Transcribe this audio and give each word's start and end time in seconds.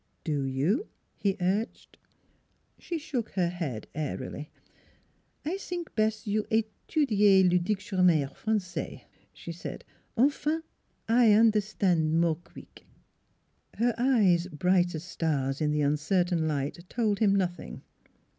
"Do 0.23 0.45
you?" 0.45 0.87
he 1.23 1.37
urged. 1.39 1.95
She 2.79 2.97
shook 2.97 3.29
her 3.33 3.49
head 3.49 3.85
airily." 3.93 4.49
I 5.45 5.57
zink 5.57 5.93
bes' 5.95 6.25
you 6.25 6.41
etudier 6.49 7.47
le 7.51 7.59
dictionnaire 7.59 8.29
Fran 8.29 8.57
gais," 8.57 9.01
she 9.31 9.51
said." 9.51 9.85
Enfin, 10.17 10.63
I 11.07 11.27
un'erstan' 11.31 12.19
more 12.19 12.37
qweek." 12.37 12.85
Her 13.75 13.93
eyes, 13.95 14.47
bright 14.47 14.95
as 14.95 15.03
stars 15.03 15.61
in 15.61 15.69
the 15.69 15.81
uncertain 15.81 16.47
light, 16.47 16.79
told 16.89 17.19
him 17.19 17.35
nothing. 17.35 17.83